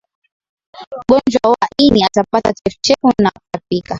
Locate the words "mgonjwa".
0.97-1.51